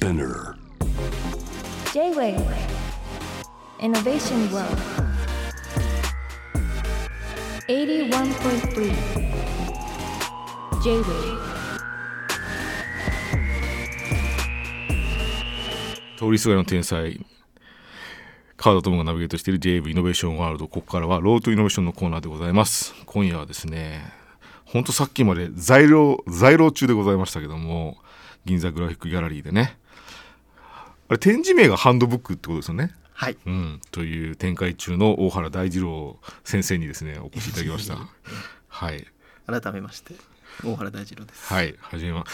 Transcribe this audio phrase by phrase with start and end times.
[0.00, 0.54] Spinner.
[1.92, 2.40] J-Wave
[3.80, 4.78] Innovation World.
[7.68, 8.94] 81.3
[10.82, 11.38] J-Wave
[16.18, 17.20] 通りすがりの天才。
[18.56, 22.94] カードトムがナビゲートしている JV イノベーションワールドここからはロートイノベーションのコーナーでございます。
[23.04, 24.10] 今夜はですね
[24.64, 27.98] ほんとさっきまで在廊在廊中でございましたけども
[28.46, 29.76] 銀座グラフィックギャラリーでね
[31.10, 32.92] あれ展示名がハンドブックってことですよね？
[33.12, 33.36] はい。
[33.44, 37.98] うん、という展開中の大原大二郎先生にですねお越しいただきました。
[38.68, 39.04] はい
[39.46, 40.14] 改めまして
[40.64, 41.52] 大原大二郎です。
[41.52, 42.24] はい始めま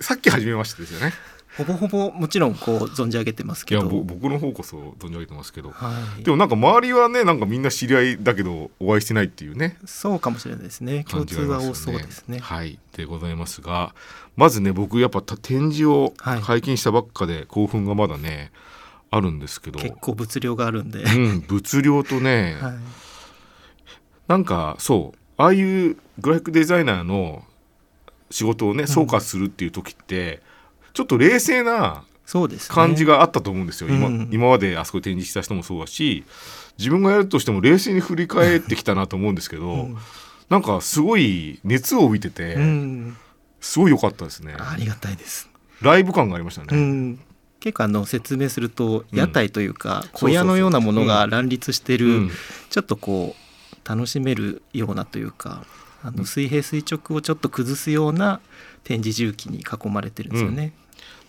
[0.00, 1.14] さっき始めましてですよね。
[1.56, 3.90] ほぼほぼもちろんこう存じ上げてますいやけど。
[3.90, 6.22] ぼ僕の方こそ存じ上げてますけど、はい。
[6.22, 11.04] でもなんか周りはねなんかみんな知り合いだけどお会いしてないっていうねそうかもしれないですね。
[11.08, 12.38] 共通は多そうですね。
[12.38, 13.94] はいでございますが
[14.36, 18.52] まずね僕やっぱた展示をはい拝見したばっかで興奮がまだね
[19.10, 21.02] あるんですけど、結構物量があるんで。
[21.02, 22.74] うん、物量とね、はい。
[24.28, 27.42] なんかそうああいうグラフィックデザイナーの
[28.30, 30.42] 仕事をね総括するっていう時って、
[30.98, 32.02] ちょっと冷静な。
[32.68, 36.24] 感じがあったと思うんですよ、今うん今まであそこで展示した人もそうだし
[36.76, 39.96] 自分がやるとしても冷静に振り返ってきたなと思うんですけど、うん
[40.50, 43.16] なんかすごい熱を帯びてて、うん。
[43.60, 45.48] すごい良かったですねありがたいです。
[45.82, 47.20] ライブ感がありましたうね、ん。
[47.60, 52.30] 結構あの説明するとうん屋台というか小屋のようなものが乱立してるうん
[52.70, 55.64] ちょっとこう楽しめるようなというか
[56.02, 58.40] あの水平垂直をちょっと崩すような
[58.84, 60.72] 展示重機に囲まれてるんですよね。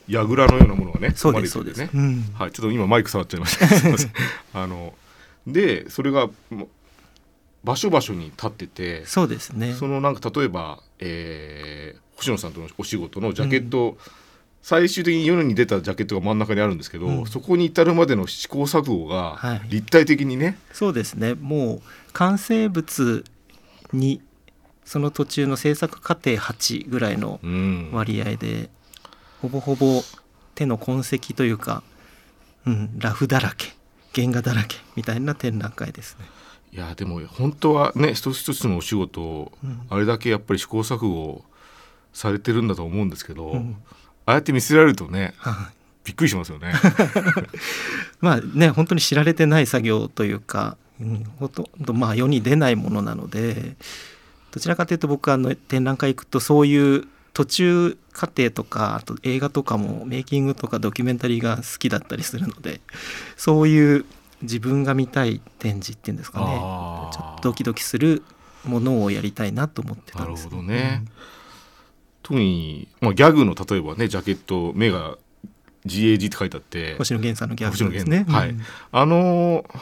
[0.09, 1.89] 櫓のようなものがねそうですそうです。
[1.93, 3.67] うんはい、ちょっと今マイク触っちゃいました。
[3.69, 4.11] すいません
[4.53, 4.93] あの
[5.47, 6.67] でそれがも
[7.63, 9.73] 場所場所に立ってて、そうですね。
[9.73, 13.97] そのなんか例えば、えー星野さんとのお仕事のジャケット、
[14.61, 21.35] 最終的に夜に出たジャケットが真ん中にあるんですけど、うんそこに至るまでの試行錯誤がはい立体的にね、そうですね。
[21.35, 21.81] もう
[22.11, 23.23] 完成物
[23.93, 24.21] に
[24.83, 28.69] その途中の制作過程8ぐらいのうん割合で、
[29.41, 30.03] ほぼほぼ
[30.55, 31.83] 手の痕跡というか、
[32.65, 33.73] うん、ラフだらけ
[34.13, 36.25] 原画だらけみたいな展覧会ですね。
[36.71, 41.43] いやでも本当はね一つ一つのお仕事を、うんあれだけやっぱり試行錯誤
[42.13, 43.77] されてるんだと思うんですけど、うん
[44.25, 46.73] ああやって見せられるとねはいびっくりしますよね。
[48.19, 53.75] まあね本当に知られてない作業というか、うん、ほとんどまあ世に出ないものなので
[54.51, 62.81] どちらかというと僕はあの展覧会行くとそういう途中過程とかあと映画とかもメイキングとかドキュメンタリーが好きだったりするので
[63.37, 64.05] そういう
[64.41, 68.23] 自分が見たい展示っていうんですかねちょっとドキドキする
[68.65, 71.05] ものをやりたいなと思ってたなんるですほどね。
[72.23, 75.17] 特に、まあ、ギャグの例えばねジャケット目が
[75.85, 78.25] GAG って書いてあって星野源さんのギャグですね。
[78.27, 78.61] 源はいうん
[78.91, 79.79] あのー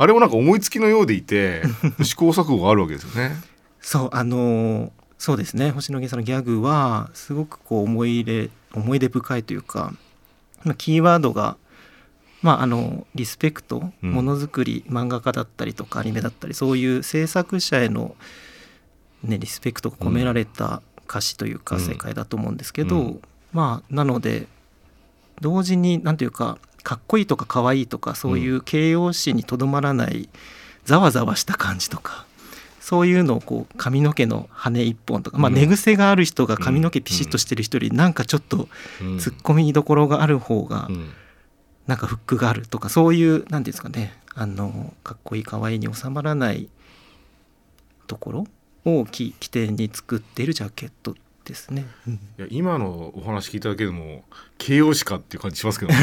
[0.00, 1.62] あれもなんか思いつきのようでいて
[2.04, 3.36] 試行錯誤があるわけですよね。
[3.80, 5.72] そうあのーそうですね。
[5.72, 9.92] 星野源さんのギャグはすごくこう思い入れ思い出深いというか
[10.64, 11.56] まあキーワードが
[12.40, 14.12] まああのリスペクトうん。
[14.12, 18.14] ものづくり漫画家だったりとかアニメだったりそういう制作者への、
[19.24, 21.80] ね、リスペクトが込められた歌詞というかうん。
[21.82, 23.22] 世界だと思うんですけど、うん。
[23.52, 24.46] まあなので
[25.40, 30.28] 同時に何ていうかかっこいいとかかわいいとかそういう形容詞にとどまらない
[30.84, 32.24] ざわざわした感じとか
[32.88, 35.56] そういうのをこう髪の毛の羽一本とか、まあ、うん。
[35.56, 38.66] 寝癖がある人が髪の毛ピシッとしてる人よりなんかちょっと
[39.02, 39.18] うん。
[39.18, 41.10] ツッコミどころがある方がうん。
[41.86, 44.18] なんかフックがあるとかそういう何ていうんですかね。
[44.34, 46.70] あのかっこいいかわいいに収まらない
[48.06, 48.46] ところ
[48.86, 51.84] を起起点に作っているジャケットですね。
[52.06, 52.14] うん。
[52.14, 54.24] いや今のお話聞いただけでも
[54.56, 55.98] 形容詞かっていう感じしますけどね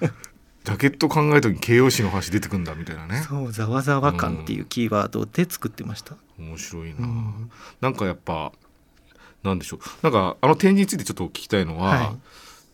[0.64, 3.22] ジャケット考えた時に形容詞の話出てくんだみたいなね。
[3.28, 6.16] そうざわざわ感っていうキーワードで作ってました。
[6.38, 7.50] 面白いな、うん。
[7.80, 8.52] なんかやっぱ
[9.42, 9.80] なんでしょう。
[10.02, 12.16] なんかあの展示についてちょっと聞きたいのは、はい。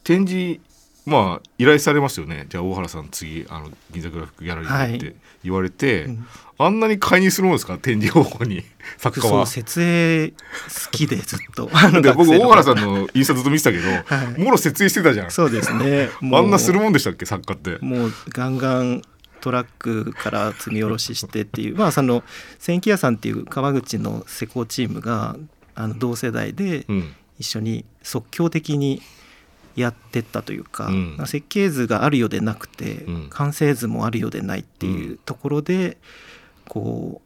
[0.04, 0.60] 展示
[1.06, 6.26] まあ依頼されますよねじゃあ大原さん次あの銀座グラフィックギャラリーでって言われて、うん
[6.62, 7.78] あんなに介入するもんですか？
[7.78, 8.62] 展示方法に。
[8.98, 9.46] 作家は。
[9.46, 10.34] そう設営好
[10.90, 11.70] きでずっと。
[12.16, 14.40] 僕大原さんのインスタずっと見てたけど、はい。
[14.40, 15.30] もろ設営してたじゃん。
[15.30, 16.10] そうですね。
[16.32, 17.24] あんなするもんでしたっけ？
[17.26, 17.78] 作家って。
[17.84, 19.02] もうガンガン
[19.40, 21.76] トラックから積み下ろししてっていう。
[21.76, 22.22] まあその
[22.58, 25.36] 千木屋さんっていう川口の施工チームが
[25.74, 27.14] あの同世代でうん。
[27.38, 29.00] 一緒に即興的に
[29.74, 31.16] やってったというか、うん。
[31.24, 33.26] 設計図があるようでなくて、うん。
[33.30, 35.96] 完成図もあるようでないっていうところで、
[36.70, 37.20] こ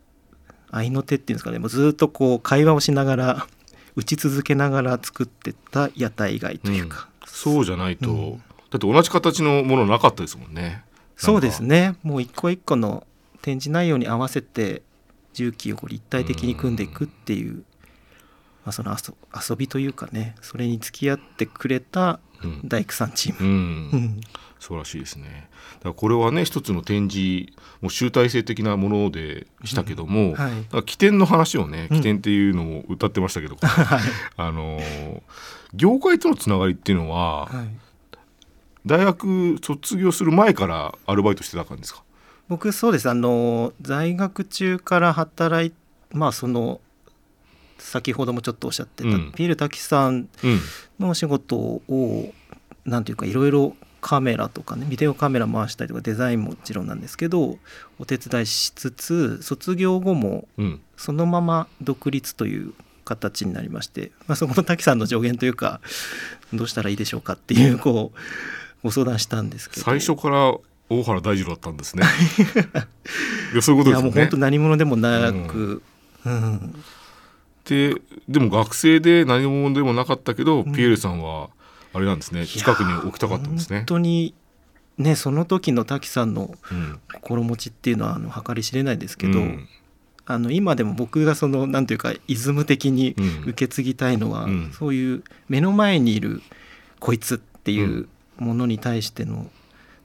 [0.48, 1.58] う合いの手っていうんですかね。
[1.58, 3.46] もうずっとこう会話をしながら
[3.94, 8.32] 打ち続けながら作ってった屋台街というか、そうじゃないと、うん。
[8.38, 10.82] だって同じ形のものなかったですもんね。
[11.16, 11.96] そうですね。
[12.02, 13.06] もう一個一個の
[13.42, 14.82] 展示内容に合わせて
[15.34, 17.64] 重機をこう立体的に組んでいくっていう、
[18.64, 19.14] まあ、その遊
[19.50, 22.60] 遊びというかねそれに付き合ってくれたうん。
[22.68, 23.90] 大工さんチーうム、ん。
[23.92, 24.20] うん。
[24.58, 25.48] 素晴らしいですね。
[25.78, 30.50] だからこれはね一つの展示もう集大成的なものでしたけども、はい。
[30.62, 31.96] だから起点の話をねうん。
[31.98, 34.00] 起点っていうのを歌ってましたけど、 はい。
[34.36, 35.20] あのー
[35.74, 37.68] 業界とのつながりっていうのは、はい。
[38.86, 42.02] 大学卒業する前からアルバイトしてた感じですか？
[42.48, 43.08] 僕そうです。
[43.08, 45.72] あの在学中から働い
[46.12, 46.80] まあその
[47.84, 49.32] 先ほどもちょっとおっしゃってた、うん。
[49.36, 50.60] ピール滝さんうん。
[50.98, 52.32] のお仕事を
[52.86, 57.58] なんていうかいろいろカメラとかねビデオカメラ回したりとかデザインももちろんなんですけど
[57.98, 60.80] お手伝いしつつ卒業後もうん。
[60.96, 62.72] そのまま独立という
[63.04, 65.80] 形になりまして、まあ、そこの滝さんの助言というか
[66.54, 68.18] どうしたらいいでしょうかっていうこう
[68.82, 69.82] ご相談したんですけど。
[69.82, 70.54] 最初から
[70.88, 72.04] 大原大二郎だったんですね。
[73.52, 74.02] いやそういうことですよね。
[74.02, 75.82] いやもう本当何者でもなく、
[76.24, 76.74] うん
[77.64, 77.94] で
[78.28, 80.72] でも学生で何者でもなかったけど、うん。
[80.72, 81.50] ピエールさんは
[81.92, 82.46] あれなんですね。
[82.46, 83.78] 近くに置きたかったんですね。
[83.78, 83.86] 本。
[83.86, 84.34] 当に
[84.98, 87.00] ねその時の滝さんのうん。
[87.14, 89.68] 心持ちっていうのはあの計り知れないですけど、うん。
[90.26, 93.42] あの今でも僕がそのなんていうかイズム的にうん。
[93.48, 94.72] 受け継ぎたいのは、うん。
[94.72, 96.42] そういう目の前にいる
[97.00, 98.08] こいつっていう
[98.38, 99.50] ものに対しての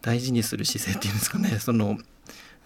[0.02, 1.60] 大事にする姿勢っていうんですかね。
[1.60, 1.98] その、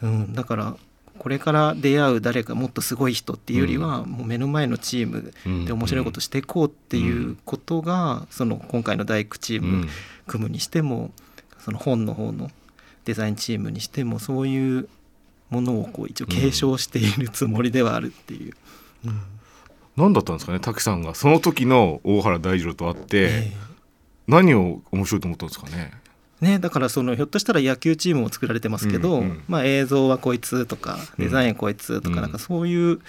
[0.02, 0.78] うん、だから
[1.18, 9.90] これから出会う誰かもっとすごい人っていうよりは、もう目の前のチームうんで面白いことしていこうっていうことが、その今回の大工チームうん。
[10.28, 11.12] 組むにしても
[11.60, 12.50] その本の方の
[13.06, 14.88] デザインチームにしてもそういう
[15.50, 18.54] ものをこう一応継承しているつもりではあるっていう。
[19.06, 19.22] うん。
[19.96, 21.14] 何だったんですかね滝さんが。
[21.14, 23.52] その時の大原大二郎と会って、え。
[24.28, 25.92] 何を面白いと思ったんですかね。
[26.44, 29.44] えね、だからそのひょっとしたら野球チームを作られてますけど、うんうん。
[29.48, 31.26] まあ、映像はこいつとかうん。
[31.26, 32.22] デザインはこいつとか、うん。
[32.22, 33.00] なんかそういう、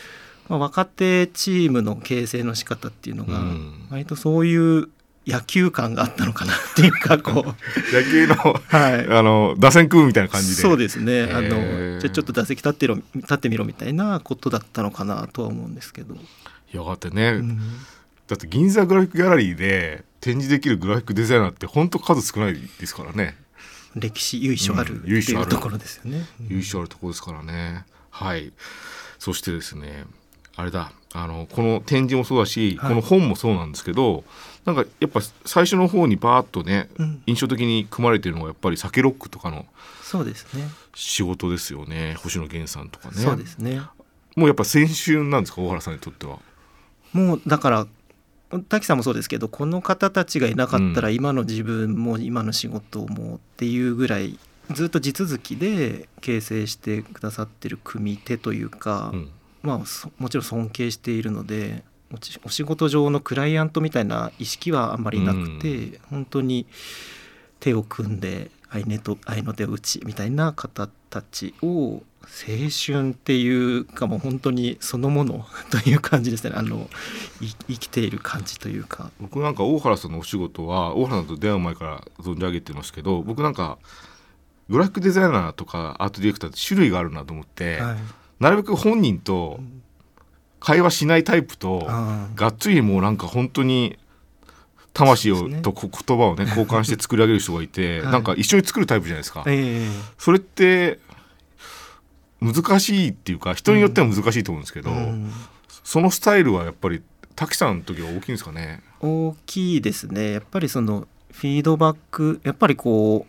[0.49, 3.87] まあ、若手チームの形成の仕方っていうのが、うん。
[3.91, 4.89] 割とそういう
[5.27, 7.95] 野球感があったのかなっていうか こう。
[7.95, 9.07] 野球のはい。
[9.09, 10.63] あの打線組むみたいな感じで。
[10.63, 16.17] そうですね、あのじゃあちょっと打席立ってろ立ってみろみたいなことだったのかなとは思うんですけど、
[16.73, 17.59] やがてね、うん。
[18.27, 23.37] だって銀座グラフィックギャラリーで展示できるグラフィックデザイナーって本当数少ないですからね。
[23.95, 26.25] 歴史由緒あるうん由緒あるところですよね。
[26.49, 27.85] 優勝あるところですからね。
[28.09, 28.51] はい。
[29.19, 30.07] そしてですね、
[30.57, 34.25] あれだ、あのこの展示もそうだし、はいこの本もそうなんですけど、
[34.65, 39.67] なんかやっぱ最初の方にバーッとね、うん印象的に組まれているのがやっぱり酒ロックとかの
[40.03, 40.65] そうですね。
[40.95, 42.15] 仕事ですよね。
[42.15, 43.17] 星野源さんとかね。
[43.17, 43.83] そうですね。
[44.37, 46.39] もうやっぱ青春なんですか、大原さんにとっては。
[47.13, 47.87] もうだから
[48.61, 54.39] 滝さんもそうですけどこの方たちがいなかったらうん今の自分も今の仕事もっていうぐらい
[54.73, 59.31] ずっと地続きで形成してくださってる組手というか、うん。
[59.63, 61.85] まあそもちろん尊敬しているので
[62.45, 66.67] お仕事上のクライアントみたいな意識はあんまりなくて、本当に
[67.61, 76.53] 手を組んで愛,、ね、と愛の手を打ちみたいな方たちを青春っていうかもう本当にそのものという感じですね。
[76.57, 76.89] あの
[77.41, 79.11] い生きている感じというか。
[79.21, 83.79] 僕なんか大原さんのお仕事は大原さんと出会う前から存じ上げてますけど僕なんか
[84.69, 87.97] グラフィックデザイナーとかアートディレクターって種類があるなと思って、はい。
[88.41, 89.61] なるべく本人と
[90.59, 91.87] 会話しないタイプと、
[92.35, 93.99] がっつりもうなんか本当に
[94.95, 95.61] 魂を、ね。
[95.61, 98.13] とこ言葉をね交換して作り上げる人がいて、 はい。
[98.13, 99.45] なんか一緒に作るタイプじゃないですか。
[99.47, 101.01] ええそれって
[102.41, 105.31] 難しいっていうか人によっては難しいと思うんですけど、うん。
[105.83, 107.03] そのスタイルはやっぱり
[107.35, 108.83] 滝さんの時は大きいんですかね？
[109.01, 110.33] 大きいですね。
[110.33, 113.27] やっぱりそのフィードバックやっぱりこ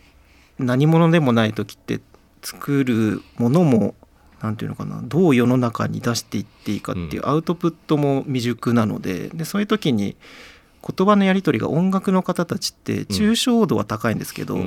[0.60, 2.00] う何者でもない時って
[2.44, 3.96] 作るものも
[4.42, 10.16] 何て言うのかなどう世の中に出していっていいかっていうアウトプットも未熟なのででそういう時に
[10.86, 14.58] 言葉のやり取りが音楽の方たちって抽象度は高いんですけど、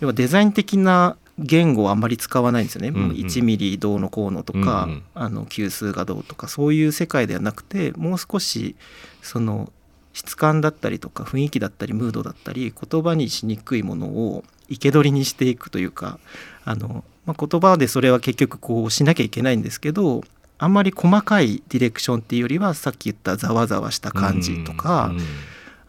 [0.00, 3.10] 要はデザイン的な言語はあんまり使わないんですよね、うんうん。
[3.12, 5.02] 1ミリどうのこうのとか、うんうん。
[5.14, 8.76] あの級数がどうとかそういう世界ではなくてもう少し
[9.22, 9.72] その
[10.12, 16.18] 質感だったりとか雰囲気だったりムードだったり言葉にしにくいものを生け捕りにしていくというか
[16.64, 20.22] あの、まあ、言葉でそれは結局こうしなきゃいけないんですけど
[20.64, 25.20] あんまり細かいディレクションっていうよりはさっき言ったざわざわした感じとか、うん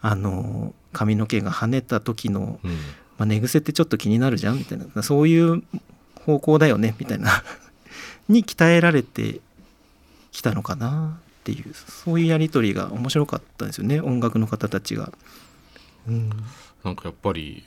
[0.01, 2.71] あの髪の毛が跳ねた時のうん。
[3.17, 5.63] まあ、寝癖ってちょっと気になるじゃんみたいなそういう
[6.25, 7.31] 方向だよねみたいな
[8.27, 9.39] に鍛えられて
[10.33, 15.13] きたのかなっていうそういうやり取りが面白かったんですよね音楽の方たちが。
[16.09, 16.29] うん、
[16.83, 17.63] なんかやっぱり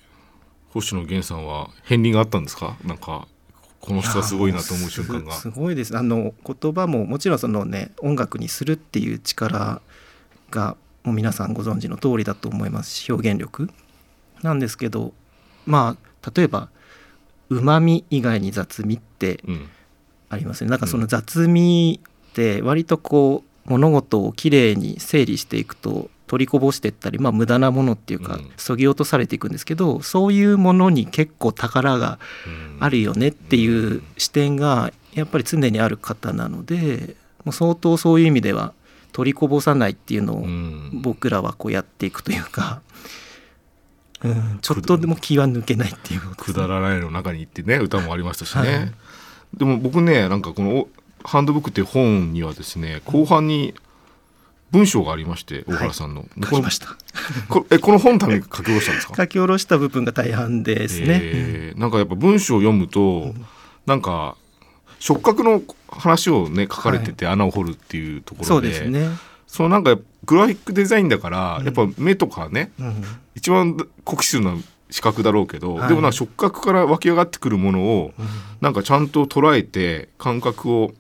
[0.69, 2.77] 星野源さんは片鱗があったんですか？
[2.85, 3.27] なんか
[3.81, 5.33] この人はすごいなと思う瞬間が。
[5.33, 5.97] す すごいです。
[5.97, 9.81] あの言葉ももちろんそのね音楽にするっていう力
[10.51, 13.71] がもう皆さんご存知の通りだと思いますし表現力。
[14.43, 15.13] なんですけど
[15.67, 16.69] まあ例えば
[17.49, 19.69] うまみ以外に雑味ってうん。
[20.31, 20.71] ありますね。
[20.71, 28.51] なんかその雑味って割とこう物事をきれいに整理していくと取りこぼしていったり、まあ、無駄なものっていうかうん。
[28.57, 32.77] そぎ落とされていくんですけどそういうものに結構宝がうん。
[32.81, 38.73] あるよねっていう視点がやっぱり常にある方なのでもう相当そういう意味では
[39.13, 40.91] 取りこぼさないっていうのをうん。
[41.03, 42.83] 僕らはこうやっていくというか、
[44.23, 46.21] うん、ちょっとでも気は抜けないっていう。
[46.21, 48.93] ねくだらないの中にってね歌もありましたしね、はい。
[49.57, 50.89] でも僕ねなんかこのお
[51.25, 53.75] ハンドブックっていう本にはですね後半に
[54.71, 56.89] 文章がありまして大原さんの、書きました。
[57.49, 59.15] これえこの本のために書き下ろしたんですか？
[59.17, 63.35] 書き下ろした部分が大半ですね、えーなんかやっぱ文章を読むと、
[63.87, 64.37] なんか
[64.99, 69.09] 触覚の話をね書かれてて穴を掘るっていうところで、そうですね、
[69.47, 71.65] そのなんかグラフィックデザインだから、うん。
[71.65, 73.03] やっぱ目とかねうん。
[73.35, 74.57] 一番酷使するのは
[74.91, 75.89] 視覚だろうけど、はい。
[75.89, 78.27] でもな触覚から湧き上がってくるものをうん。
[78.61, 80.93] なんかちゃんと捉えて感覚を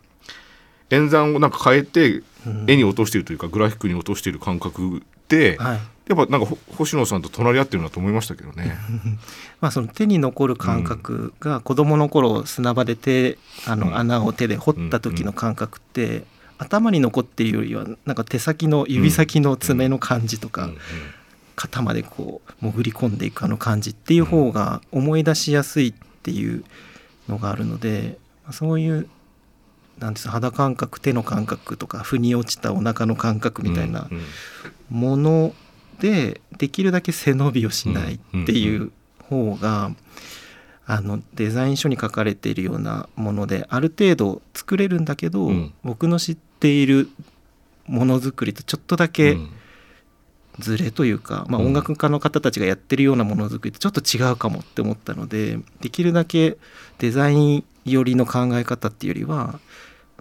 [0.90, 2.24] 演算をなんか変えてうん
[2.66, 5.80] 絵に落としているというかグラフィックに落としている感覚って、はい。
[6.08, 8.78] やっぱなんかほ星野さんと隣り合ってるなと思いましたけどね。
[9.60, 13.36] まあ、その手に残る感覚が子供の頃砂場で手
[13.66, 13.80] あうん。
[13.80, 16.24] の穴を手で掘った時の感覚って
[16.56, 20.70] 頭に残っているよりはなんか手先の指先の爪の感じとか
[21.56, 26.64] 肩までこう潜り込んでいくあの感じっていう方が思い出しやすいっていう
[27.28, 29.08] のがあるのでまあそういう
[29.98, 34.08] なんですか肌感覚手の感覚とか腑に落ちたお腹の感覚みたいな
[34.90, 35.54] もの
[36.00, 38.92] でできるだけ背伸びをしないっていう
[39.28, 39.90] 方が
[40.86, 45.74] あのデザイン書に書かれているようなものである程度作れるんだけど、うん。
[45.84, 47.10] 僕の知っている
[47.86, 49.50] ものづくりとちょっとだけうん。
[50.60, 51.66] ズレというか、まあ、うん。
[51.68, 56.56] 音楽家の方たちがやってるようなものづくりとちょっと違うかもって思ったのでできるだけ
[56.98, 59.60] デザイン寄りの考え方っていうよりは、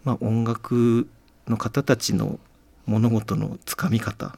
[0.04, 1.08] まあ、音楽
[1.48, 2.40] の方たちの
[2.86, 4.38] 物事のつかみ方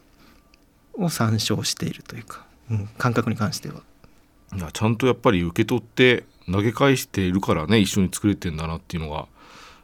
[0.94, 3.82] を参照しているというか、うん、感覚に関しては。
[4.56, 9.28] いやちゃんとやっぱり受け取って投げ返しているからね一緒に作れてんだなっていうのが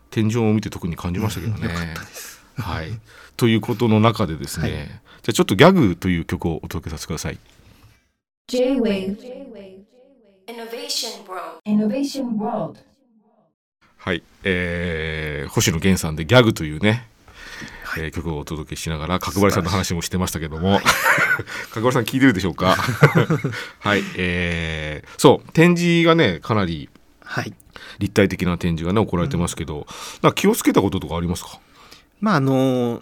[0.10, 1.66] 天井を見て特に感じましたけどね。
[1.66, 2.44] よかったです。
[2.58, 3.00] はい、
[3.38, 7.40] ということの中でですね、はいじゃあちょっとギャグという曲をお届けさせてください。
[8.48, 9.18] J-Wave
[10.46, 11.62] Innovation World.
[11.66, 12.80] Innovation World
[14.06, 17.08] はい、えー星野源さんでギャグというね、
[17.98, 20.80] えー曲をお届けしながら角張さんの話もしてましたけども、
[21.74, 22.76] 角張さん聞いてるでしょうか？
[23.80, 25.52] はい、えーそう。
[25.54, 26.88] 展示がねかなり
[27.24, 27.54] はい。
[28.00, 29.88] 立体的な展示がね行われてますけど、
[30.22, 31.60] なんか気をつけたこととかありますか？
[32.22, 33.02] まああの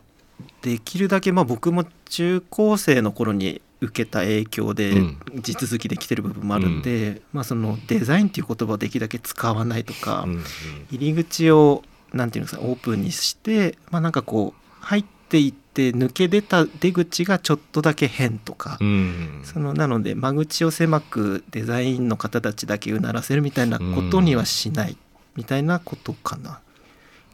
[0.61, 5.17] できるだけまあ僕も中高生の頃に受けた影響でうん。
[5.41, 10.43] 地続きできてる部分もあるんで、まあそのデザインっていう言葉をできるだけ使わないとか、うんうん。
[10.91, 11.83] 入り口を
[12.13, 19.41] なんていうんですかオープンにしてまあなんかこう入っていって抜け出た出口がちょっとだけ変とか、うん。
[19.43, 24.95] そのなので間口を狭くデザインの方たちだけうならせるみたいなことにはしない
[25.35, 26.59] みたいなことかな。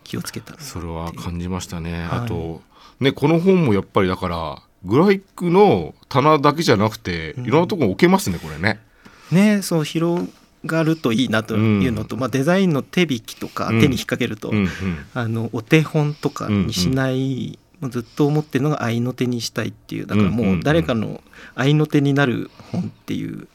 [0.09, 2.19] 気をつけたらそれは感じましたね、はい。
[2.21, 2.63] あと
[2.99, 7.45] ねこの本もやっぱりだからグラフィックの棚だけじゃなくてうん。
[7.45, 8.79] いろんなとこ置けますねこれね。
[9.31, 10.29] ねそう広
[10.65, 13.81] がるといいなというのと、まあ、デザインの手引きとかうん。
[13.81, 14.69] 手に引っ掛けると、うんうん。
[15.13, 21.21] あのお手本とかにしない、もうずっと思ってるのが合いの手にしたいっていうだからうんうんうもうん誰かの
[21.55, 23.47] 合いの手になる本っていう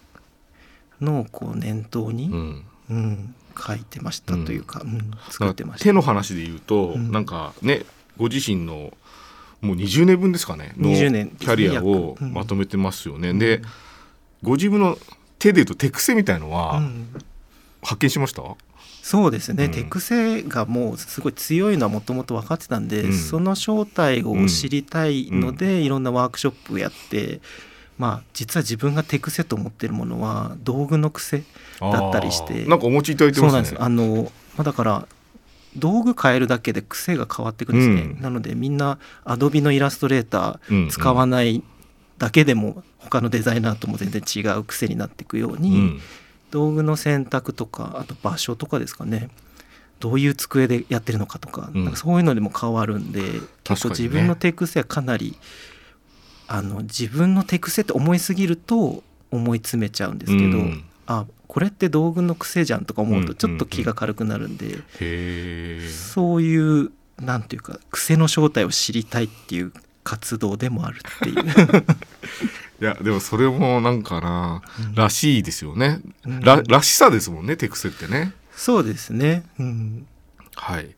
[1.01, 2.65] のをこう念頭に、うん。
[2.91, 5.85] うん書いてましたというか、うん作ってました。
[5.85, 7.13] 手の話で言うと、うん。
[7.13, 7.85] なんかね
[8.17, 8.93] ご自身の
[9.64, 13.33] もう20年分ですかねの20年キャリアをまとめてますよね。
[13.35, 13.62] で
[14.42, 14.99] ご自分の
[15.38, 17.06] 手で言うと手癖みたいのうはん。
[17.83, 18.42] 発見しました、
[19.02, 19.71] そうですね、うん。
[19.71, 23.12] 手癖がもうすごい強いのはもともと分かってたんで、うん。
[23.12, 27.40] その正体を知りたいので、いろんなワークショップをやって
[27.99, 31.42] まあ実は自分が手癖と思ってるものは道具の癖
[31.80, 32.64] だったりして。
[32.64, 33.52] なんかお持ちいただいてますね。
[33.52, 33.83] なんです。
[33.83, 35.09] あの、まあ、だから
[35.76, 38.23] 道具変えるだけで癖が変わってくるんですね、うん。
[38.23, 41.62] なのでみんなアドビのイラストレーター使わない
[42.19, 46.00] だけでも他のデザイナーとも全然違う癖になっていくように、うん。
[46.50, 49.31] 道具の選択とかあと場所とかですかね。
[50.00, 51.85] どういう机でやってるのかとか,、うん。
[51.85, 53.23] なんかそういうのでも変わるんで
[53.64, 55.37] 結構自分の手癖はかなり
[56.47, 60.85] あの自分の手癖って思いすぎると思い詰めちゃうんですけど、うん。
[61.07, 65.88] あこれって道具の癖じゃんとか思ううんとちょっと気が軽くなるんで、へえ。
[65.88, 71.37] そういうなんていうか癖の正体を知りたいっていう活動でもあるっていう。
[72.82, 74.94] いやでもそれもなんかな、うん。
[74.96, 76.40] らしいですよね、うん。
[76.40, 78.32] ららしさですもんね手癖ってね。
[78.56, 80.06] そうですね、うん、
[80.56, 80.96] はい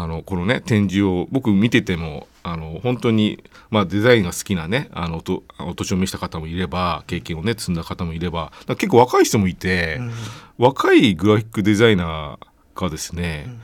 [0.00, 10.12] あのこのね展示を僕見ててもあの本当に、まあ、デザインが好きなねあのおとお年を召した方もいれば経験をね積んだ方もいれば結構若い人もいて、うん。
[10.58, 13.60] 若いグラフィックデザイナーがですね、うん。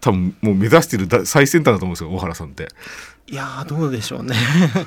[0.00, 2.68] 多分もう目指してるだ最先端だと思うんですよ大原さんって。
[3.26, 4.36] いやーどうでしょうね。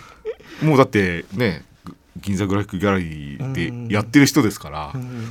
[0.62, 5.30] もうだってねぐ銀座グラフィックギャラリーでやってる人ですから、うん。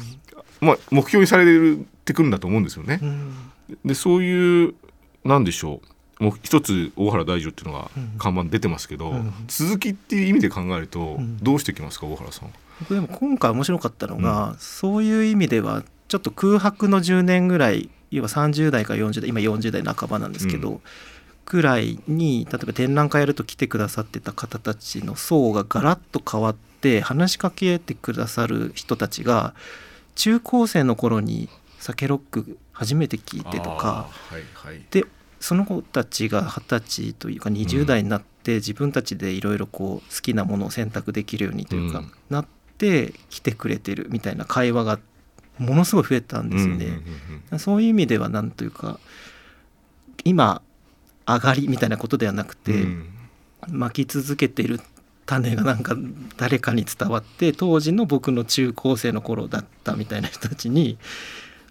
[0.61, 2.99] まあ、目標にされてくるんだと思うんですよね。
[3.01, 3.07] う。
[3.07, 3.51] ん。
[3.85, 4.75] でそういう
[5.25, 5.81] なんでしょ
[6.21, 6.25] う。
[6.25, 12.51] もう一つ大原大丈っていうのがうん看板に出てますけど、うん続きっていう意味で考えるとうんどうしてきますか大原さん。
[12.81, 20.81] 僕でも今回面白かったのが、そういう意味ではちょっと空白の10年ぐらい要は30代から40代今40代半ばなんですけど、う
[21.45, 29.53] くらいに例えば展覧会やると来てくださってた方たちの層がガラッと変わって話しかけてくださる人たちが
[30.15, 31.49] 中高生の頃に
[31.81, 34.83] 酒ロック初めて聞いてとかはいはい。
[34.91, 35.05] で
[35.41, 42.13] その子たちが二十歳というか20代になって自分たちでいろいろこう好きなものを選択できるようにというか、うん。
[42.29, 42.47] なっ
[42.77, 45.01] て来てくれてるみたいな会話が
[45.59, 47.01] ものすごい増えたんですよね。
[47.59, 49.01] そういう意味ではなんというか
[50.25, 50.61] 今
[51.27, 53.09] 上がりみたいなことではなくて、うん。
[53.69, 54.81] 巻き続けてる
[55.27, 55.95] 種がなんか
[56.37, 60.99] 誰かに伝わって当時の僕の中高生の頃だったみたいな人たちに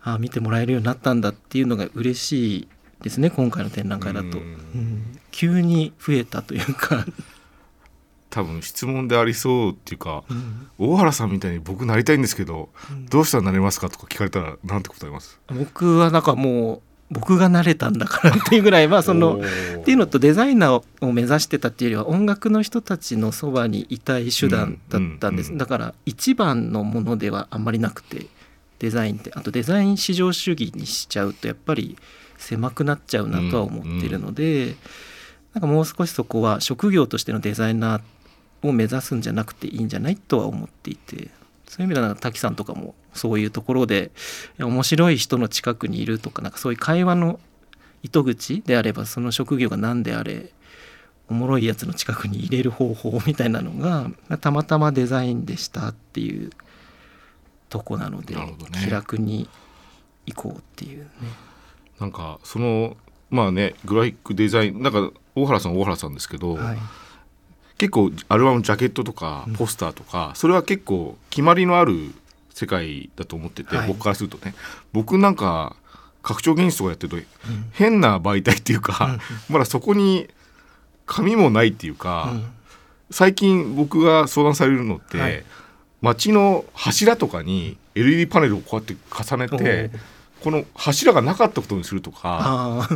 [0.01, 2.68] あ見てもらえるようになったんだっていうのが嬉しい
[3.01, 4.44] ですね今回の展覧会だと、うん。
[4.75, 7.06] うん急に増えたというか、
[8.32, 10.68] 多分質問でありそうっていうかうん。
[10.79, 12.70] 大原さんみたいに僕なりたいんですけど
[13.09, 15.40] どうしたらなれますかとか聞かれたらなんて答えます？
[15.48, 16.81] 僕はなんかもう
[17.12, 25.57] 僕が慣れたんだからっていうぐらいはそのっていうのとデザイナーを目指してたっていうよりは音楽の人たちのそばにいたい手段だったんです、うんうん。
[25.59, 28.25] だから一番のものではあんまりなくて
[28.79, 31.98] デザインってあとデザイン至上主義にしちゃうとやっぱり
[32.37, 34.75] 狭くなっちゃうなとは思っているので、
[35.53, 38.01] なんかもう少しそこは職業としてのデザイナー
[38.68, 41.29] を目指すんじゃなくていいんじゃないとは思っていて
[41.68, 44.11] そういう意味ではなんか滝さんとかもそういうところで
[44.59, 47.39] 面白い人の近くにいるとかなんかそういう会話の
[48.03, 50.51] 糸口であればその職業が何であれ
[51.29, 56.50] おもろいやつの近くに入れる方法みたいなのがたまたまデザインでしたっていう
[57.70, 58.55] とこなのでね。
[58.84, 59.48] 気楽に
[60.25, 61.10] 行こうっていうね。
[62.00, 62.98] なんかその
[63.29, 66.77] まあねグラフィックデザインなんか大原さんは大原さんですけど、はい。
[67.77, 69.53] 結構アルバムのジャケットとかうん。
[69.55, 72.14] ポスターとか、それは結構決まりのある
[72.50, 73.88] 世界だと思ってて、はい。
[73.88, 74.53] 僕からするとね。
[74.92, 75.75] 僕なんか
[76.22, 77.29] 拡張現実とかやってると
[77.72, 79.18] 変な媒体っていうか、
[79.50, 80.27] まだそこに
[81.05, 82.46] 紙もないっていうか、うん。
[83.12, 85.44] 最近僕が相談されるのって、はい
[86.01, 89.92] 街の柱とかに LED パネルをこうやって重ねて
[90.42, 92.90] この柱がなかったことにするとかあ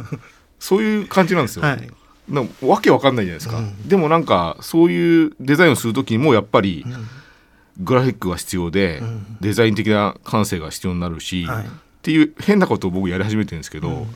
[0.60, 1.66] そういう感じなんですよ。
[1.66, 1.90] あはい。
[2.30, 3.88] なわけわかんないじゃないですか、うん。
[3.88, 7.08] でもなんかそういうデザインをする時にもやっぱりうん。
[7.80, 9.38] グラフィックが必要で、うん。
[9.42, 11.66] デザイン的な感性が必要になるし、はい。
[11.66, 11.68] っ
[12.04, 14.16] ていう変なことを僕やり始めてるんですけど、うん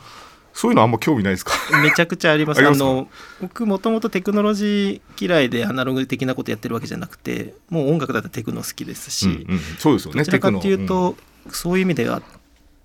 [0.60, 1.54] そういうのあんま興味ないですか？
[1.84, 2.66] めちゃくちゃあります。
[2.66, 3.08] あの
[3.40, 9.60] 僕もともとテクノロジー嫌いでアナログ的なことやってるわけじゃなくて、もう音楽だったらテクノ好きですし、うんうん。
[9.78, 10.22] そうですよね。
[10.22, 11.14] どちらかっていうテクノ。
[11.48, 12.24] と、そういう意味では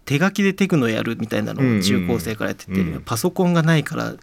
[0.05, 4.17] 手書きでテクノやるみたいなのうんうんを中高生からやってて、うんパソコンがないから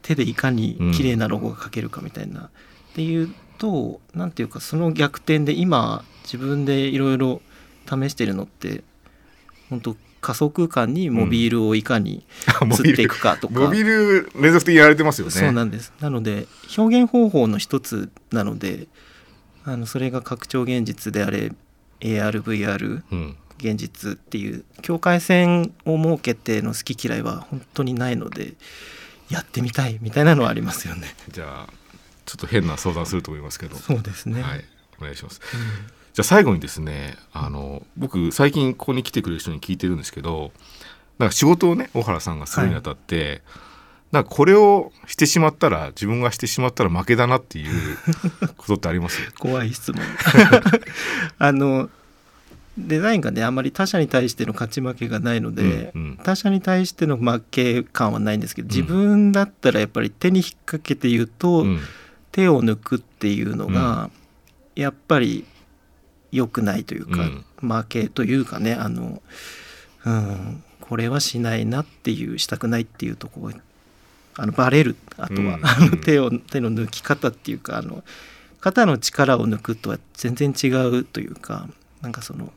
[0.00, 2.48] 手でいかに綺麗なロゴが描けるかみたいな、っ
[2.94, 7.42] ていうとなんていうかその逆転で今自分でいろいろ
[7.86, 8.82] 試してるのって
[9.68, 12.24] 本当仮想空間にモビールをいかに
[12.72, 15.32] 釣っていくかとか、モビル連続的にやられてますよね。
[15.32, 15.92] そうなんです。
[16.00, 18.88] なので表現方法の一つなので
[19.64, 21.52] あのそれが拡張現実であれ
[22.00, 23.36] ARVR うん。
[23.58, 28.54] 現実っていう境界線を設けての好き嫌いは本当にないので
[29.30, 31.14] やってみたいみたいなのはありますよね。
[31.30, 31.72] じゃあ
[32.26, 33.76] ちょっと変な相談すると思いますけど。
[33.76, 34.42] そうですね。
[34.42, 34.64] はい。
[34.98, 35.40] お願いします
[36.14, 40.52] じゃあ最後にですねあの僕最近ここに来てくれる人に聞いてるんですけど
[41.18, 43.42] なんか仕事をね小原さんがするにあたって、
[44.10, 47.96] なんかこれをしてしまったら自分がしてしまったら負けだなっていう
[48.56, 49.32] ことってあります？
[49.38, 50.02] 怖い質問。
[51.38, 51.90] あの
[52.76, 56.16] デザインがねあんまり他者に対しての勝ち負けがないので、うんうん。
[56.24, 61.80] 他者に対しての負け感はないんですけど自分だったらやっぱり手に引っ掛けて言うと、うん。
[62.32, 64.10] 手を抜くっていうのが
[64.74, 65.44] やっぱり
[66.34, 67.44] 良くないというか、うん。
[67.68, 69.22] 負けというかねあの、
[70.04, 73.54] うん、これはしないなっていうしたくないっていうところ
[74.36, 75.66] あのバレるあとは、うん。
[75.66, 78.02] あの手を手の抜き方っていうかあの
[78.60, 81.68] 肩の力を抜くとは全然違うというか
[82.02, 82.52] なんかその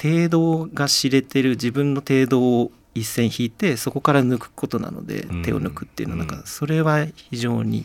[0.00, 5.42] 程度が知れてる自分の程度を一線引いてそこから抜くことなのでうん。
[5.42, 7.84] 手を抜くっていうのはなんかそれは非常に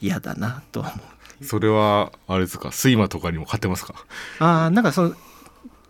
[0.00, 1.19] 嫌だなとは思う。
[1.42, 2.70] それはあれですか？
[2.70, 3.94] 睡魔とかにも勝てますか？
[4.38, 5.14] あーなんかその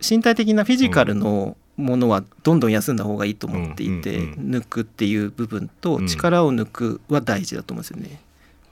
[0.01, 6.07] 身体的なフィジカルのものはどんどん休んだ方がいいと思っていて、うんうん抜くっていう部分とうん。
[6.07, 8.21] 力を抜くは大事だと思うんですよね。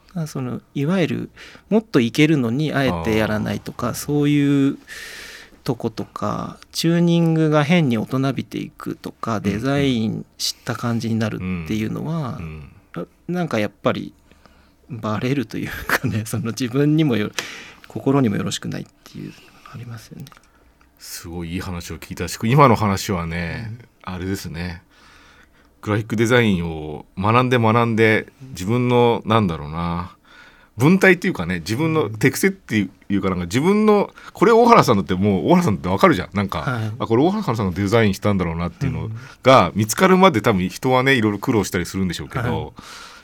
[0.08, 1.30] だからそのいわゆる
[1.68, 4.78] もっといけるのにあえてやらないとかそういう
[5.64, 11.38] とことかチューニングが変に大人びていくとかデザインした感じになるっ
[11.68, 12.72] ていうのはう、ん。
[13.28, 14.14] なんかやっぱり
[14.90, 17.30] バレるというかね その自分にもよ
[17.86, 19.32] 心にもよろしくないっていう
[19.72, 20.26] ありますよね。
[20.98, 24.82] すごいいい話を聞いたし今の話はね、あれですね。
[25.80, 30.16] グラフィックデザインを学んで学んで自分のなんだろうな
[30.76, 36.30] 文体っていうかね自分の手癖っていうかなんか自分のこれ大原さんだってもう大原さんってわかるじゃん。
[36.34, 36.92] なんか、はい。
[36.98, 39.16] あこれ大原さんがデザインしたんだろうなっていうのうん。
[39.42, 42.72] が見つかるまで多分人はねいろいろ苦労したりするんでしょうけど、はい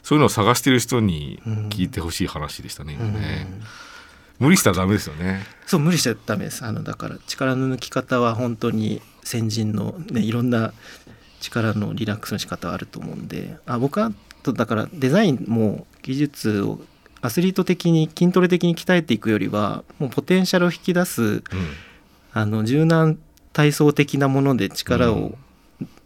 [0.04, 1.40] そういうのを探してる人に
[1.70, 3.46] 聞いてほしい話でしたね、今ね。
[4.38, 5.46] 無理したらダメですよね。
[5.66, 6.62] そう無理しちゃダメです。
[6.62, 10.74] あのだから力の抜き方は本当に先人の、ね、いろんな
[11.40, 13.56] 力のリラックスの仕方はあると思うんで。
[13.64, 14.12] あ僕は
[14.42, 16.80] とだからデザインも技術を
[17.22, 21.42] アスリート的に筋トレ的に鍛えていくよりはもうポテンシャルを引き出すうん。
[22.34, 23.18] あの柔軟
[23.54, 25.38] 体操的なもので力を、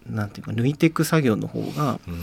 [0.07, 2.23] なんていうか抜いていく作業の方がうん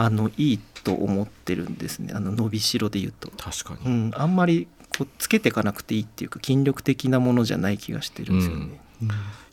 [0.00, 3.32] あのいいと思ってるんですねあの伸びしろで言うと。
[3.36, 8.80] 確かにう、ん、あんまりこうつけていかなくていいっていうか筋力的なものじゃない気がしてるんですよね。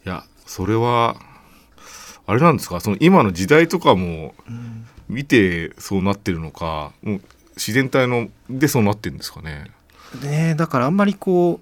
[0.06, 1.16] いやそれは
[2.28, 2.80] あれなんですか？
[2.80, 7.22] その今の時代とかもうん見てそうなってるのかもう
[7.56, 9.72] 自然体のでそうなってるんですかね？
[10.24, 11.60] ねだからあんまりこ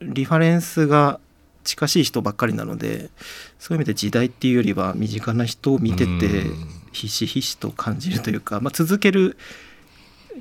[0.00, 1.20] うリファレンスが
[1.64, 3.10] 近しい人ばっかりなので
[3.58, 9.36] そういう意味で時代っていうよりは身近な人を見ててうんひしひしと感じるというか、まあ、続ける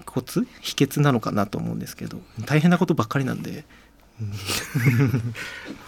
[0.06, 3.66] コツ秘訣なのかなと思うんですけど大変なことばっかりなんで。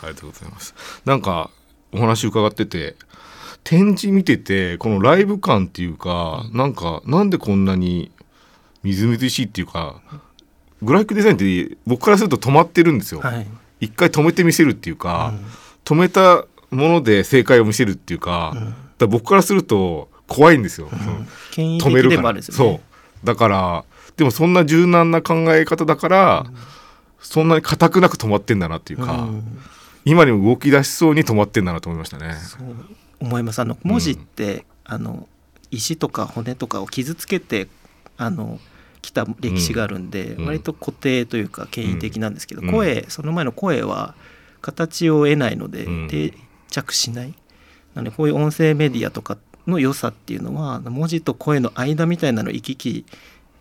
[0.01, 0.73] ありがとうございます。
[1.03, 1.49] なんか
[1.91, 2.95] お話伺ってて
[3.63, 8.11] 展示見ててこのライブ感っていうかなんかなんでこんなに
[8.83, 10.01] みずみずしいっていうか
[10.81, 13.19] グラフィックデザインって僕からすると止まってるんですよ。
[13.19, 13.47] はい
[13.81, 15.45] 一回止めてみせるっていうか、うん
[15.83, 18.53] 止めたもので正解を見せるっていうか,、
[18.99, 20.87] だ僕からすると怖いんですよ。
[20.89, 22.73] そ の権威止めるから的でもあるんですよね。
[22.79, 22.81] そ
[23.23, 23.25] う。
[23.25, 23.83] だから
[24.17, 26.45] でもそんな柔軟な考え方だから、
[27.19, 29.59] そんなに硬くなく止まってんだなっていうか、うん。
[30.05, 32.35] 今にも動き出しそうに止まってんだなと思いましたね。
[32.35, 32.61] そう。
[33.19, 35.27] 思いますあの文字って、あの
[35.69, 37.67] 石とか骨とかを傷つけて
[38.17, 38.59] あの
[39.01, 40.45] 来た歴史があるんで、うん。
[40.45, 42.71] 割と固定というか権威的なんですけど、うん。
[42.71, 44.15] 声その前の声は
[44.61, 46.07] 形を得ないのでうん。
[46.09, 46.33] 定
[46.69, 47.33] 着しない、
[47.95, 53.05] なのでこういう音声メディアとかの良さっていうのは文字と声の間みたいなのを行き来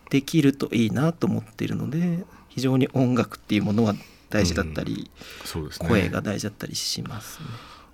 [0.09, 3.93] できるといいなと思っているので非常に音楽っていうものが
[4.29, 5.11] 大事だったり、
[5.45, 7.45] そうですね声が大事だったりしますね。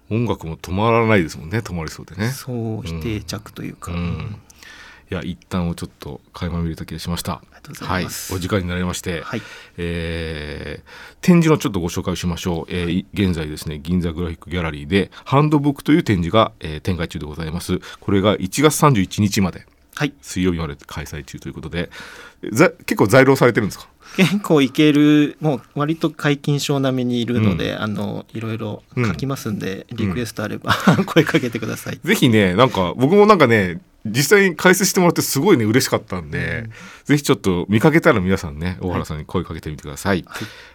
[0.10, 2.30] 音楽も止まらないですもんね止まりそうでね。
[2.30, 4.40] そう非定着というか、うん
[5.10, 7.42] いや一旦をちょっと垣間見れた気がしました。
[7.74, 9.42] とうございますはい、お時間になりまして、はい。
[9.78, 13.06] えー展示のちょっとご紹介をしましょう、えーい。
[13.14, 17.80] 現在ですね銀座グラフィックギャラリーでハンドブックという展示が、えー展開中でございます。
[18.00, 20.14] これが1月31日まではい。
[20.22, 21.90] 水曜日まで開催中ということで
[22.52, 23.88] ざ結構在庫されてるんですか？
[24.16, 30.74] 結構いけるもう割と解禁賞並みにいるので、あのいろいろ書きますんで、リクエストあれば、
[31.06, 32.00] 声かけてください。
[32.02, 36.70] ぜひねなんか僕もなんかね実際に解説してもらってすごいね嬉しかったんで、
[37.06, 40.26] ぜひちょっと見かけたら皆さんね大原さんに声かけてみてください。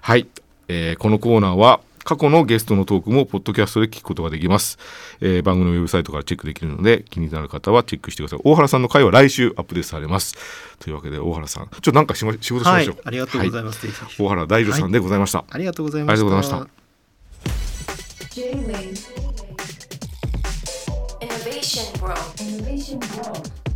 [0.00, 0.28] はい、
[0.68, 4.76] えーこのコーナーは過去のゲストのトークもポッドキャストで聞くことができます、
[5.20, 8.40] えー番組のウェブサイトからチェックできるので気になる方はチェックしてください。
[8.42, 10.34] 大原さんの回は来週アップデートされます。
[10.80, 13.86] というわけで大原さんちょっとなんかしま仕事しまはいしょう、ありがとうございはます。
[13.86, 16.22] ぜひ大原大丈さんでございました、ありがとうございました。
[16.22, 16.62] ありがとうご
[18.72, 19.11] ざいました
[21.62, 22.40] Innovation World.
[22.40, 23.71] Innovation World